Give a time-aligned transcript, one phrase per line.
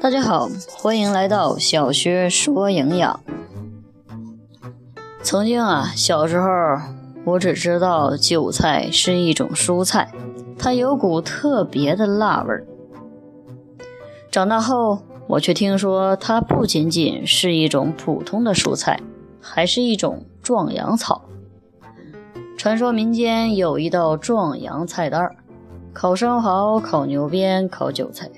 [0.00, 3.20] 大家好，欢迎来到小学说营养。
[5.22, 6.48] 曾经啊，小时候
[7.24, 10.12] 我只知道韭菜是一种蔬菜，
[10.58, 12.66] 它有股特别的辣味儿。
[14.30, 19.00] 长大后，我却听说它不仅仅是一种普通的蔬菜，
[19.40, 21.22] 还是一种壮阳草。
[22.62, 25.34] 传说民间有一道壮阳菜单儿：
[25.92, 28.30] 烤生蚝、烤牛鞭、烤韭菜。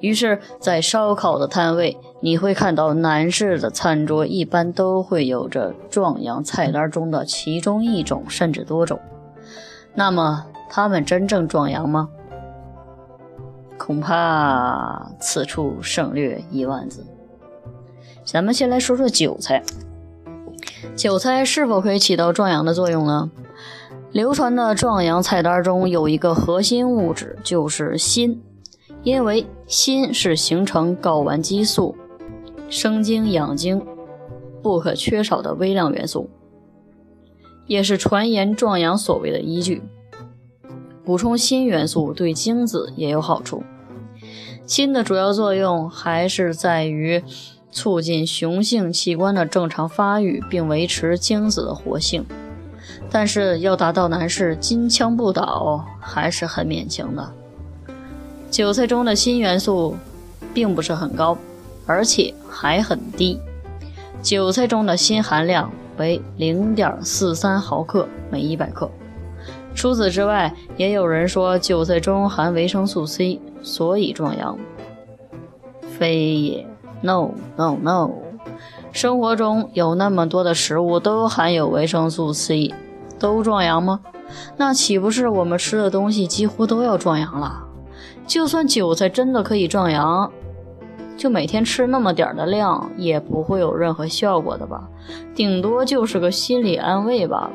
[0.00, 8.98] 于是，在烧烤的摊位，你会看到男士的餐桌一般都会有着壮阳菜单中的其中一种，甚至多种。
[9.94, 12.08] 那么，他们真正壮阳吗？
[13.76, 17.04] 恐怕此处省略一万字。
[18.24, 19.62] 咱们先来说说韭菜。
[20.96, 23.30] 韭菜是否可以起到壮阳的作用呢？
[24.12, 28.40] 流传的壮阳菜单中有一个核心物质，就是锌。
[29.02, 31.94] 因为锌是形成睾丸激素、
[32.68, 33.80] 生精养精
[34.62, 36.28] 不可缺少的微量元素，
[37.66, 39.82] 也是传言壮阳所谓的依据。
[41.04, 43.62] 补充锌元素对精子也有好处。
[44.66, 47.22] 锌的主要作用还是在于
[47.70, 52.24] 促进雄性器官的正常发育，并维持精子的活性。
[53.10, 57.32] 但是要达到男士金枪不倒，还是很勉强的。
[58.50, 59.96] 韭菜中的锌元素
[60.52, 61.36] 并不是很高，
[61.86, 63.40] 而且还很低。
[64.22, 68.90] 韭菜中的锌含量为零点四三毫克每一百克。
[69.74, 74.58] 除此之外，也有人说韭菜中含维生素 C，所以壮阳。
[75.98, 76.66] 非也
[77.02, 78.10] ，no no no。
[78.92, 82.72] 生活中有那么多的食物都含有维生素 C，
[83.18, 84.00] 都壮阳吗？
[84.56, 87.64] 那岂不是我们吃的东西几乎都要壮阳了？
[88.26, 90.30] 就算韭菜真的可以壮阳，
[91.16, 94.88] 就每天吃那么点的量，也不会有任何效果的吧？
[95.34, 97.50] 顶多就是个心理安慰罢了。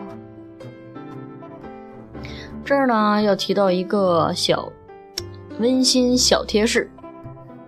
[2.64, 4.72] 这儿呢，要提到一个小
[5.60, 6.90] 温馨小贴士：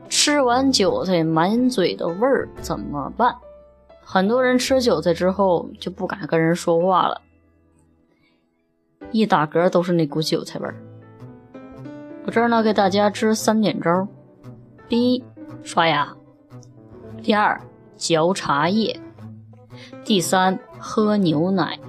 [0.08, 3.36] 吃完韭菜满嘴的味儿怎么办？
[4.06, 7.20] 很多人吃韭菜之后就不敢跟人说话了，
[9.14, 10.76] 一打嗝都是那股韭菜味儿。
[12.26, 14.08] 我这儿呢，给大家支三点招：
[14.90, 15.24] 第一，
[15.64, 16.18] 刷牙；
[17.22, 17.62] 第二，
[17.96, 19.00] 嚼茶叶；
[20.04, 21.80] 第三，喝牛奶。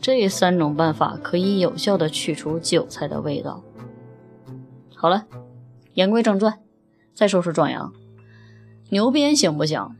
[0.00, 3.62] 这三种办法可以有效的去除韭菜的味道。
[4.94, 5.26] 好了，
[5.94, 6.58] 言归正传，
[7.12, 7.92] 再说说壮阳。
[8.88, 9.90] 牛鞭行不行？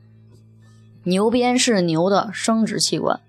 [1.03, 3.21] 牛鞭是牛的生殖器官，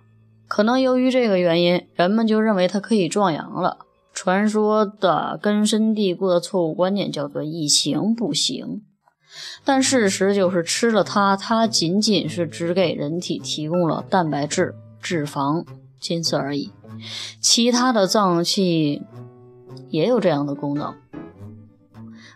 [0.48, 3.80] 可能由于这个原因，人们就认为它可以壮阳了。
[4.14, 8.82] 传说的根深蒂固的错误观念叫做“以形补形”，
[9.64, 15.64] 但事实就是吃了它，它仅仅是只给人体提供了蛋白质、脂肪，
[16.00, 16.72] 仅此而已。
[17.40, 19.04] 其他的脏器
[19.90, 20.96] 也有这样的功能，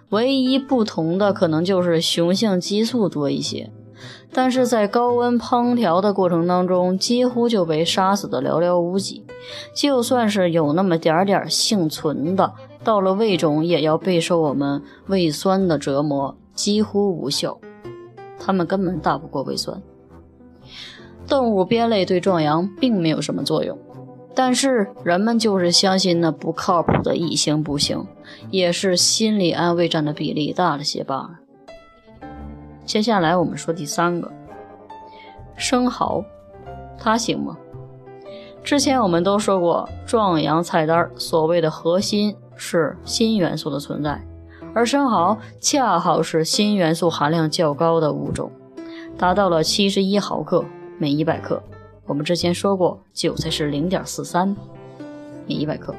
[0.10, 3.72] 唯一不同的可能就是雄性激素多一些。
[4.34, 9.26] 但是在高温烹调的过程当中，几乎就被杀死的寥寥无几。
[9.76, 12.54] 就算是有那么点点幸存的，
[12.84, 17.60] 到了胃中也要备受我们胃酸的折磨，几乎无效。
[18.40, 19.82] 它们根本打不过胃酸。
[21.28, 23.78] 动物鞭类对壮阳并没有什么作用，
[24.34, 28.06] 但是人们就是相信那不靠谱的以形不行，
[28.50, 31.41] 也是心理安慰占的比例大了些罢了。
[32.86, 34.32] 接下来我们说第三个，
[35.56, 36.24] 生蚝，
[36.98, 37.58] 它行吗？
[38.64, 44.22] 之前我们都说过，壮阳菜单所谓的核心是锌元素的存在，
[44.74, 48.52] 而生蚝恰好是锌元素含量较高的物种，
[49.18, 50.64] 达到了七十一毫克
[50.98, 51.62] 每一百克。
[52.06, 54.56] 我们之前说过，韭菜是零点四三
[55.48, 55.96] 每一百克，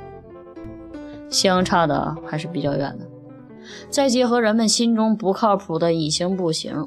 [1.30, 3.06] 相差的还是比较远的。
[3.90, 6.86] 再结合人们心中不靠谱的以形补形，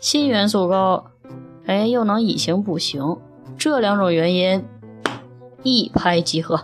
[0.00, 1.06] 锌元素高，
[1.66, 3.18] 哎，又能以形补形，
[3.58, 4.64] 这两种原因
[5.62, 6.60] 一拍即合，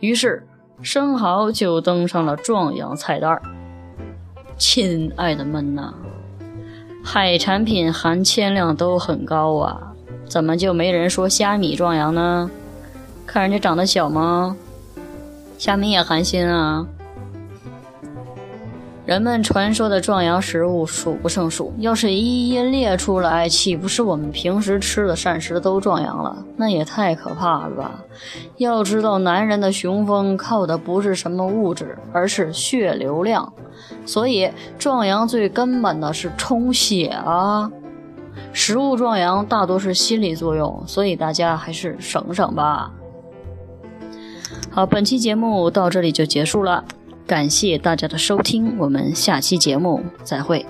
[0.00, 0.46] 于是
[0.82, 3.40] 生蚝就登上了壮阳菜单。
[4.56, 5.94] 亲爱的们呐，
[7.04, 9.92] 海产品含铅量都很高啊，
[10.26, 12.50] 怎么就没人说虾米壮阳呢？
[13.26, 14.56] 看人家长得小吗？
[15.58, 16.86] 虾米也含锌啊。
[19.08, 26.44] 人们传说的壮阳食物数不胜数，要是一一列出来，岂不是我们平时吃的膳食都壮阳了？
[26.58, 28.04] 那也太可怕了吧！
[28.58, 33.50] 要知道，男人的雄风靠的不是什么物质，而是血流量。
[34.04, 37.72] 所以，壮阳最根本的是充血啊！
[38.52, 42.92] 食物壮阳大多是心理作用，所以大家还是省省吧。
[44.70, 46.84] 好，本期节目到这里就结束了。
[47.28, 50.64] 感谢大家的收听，我们下期节目再会。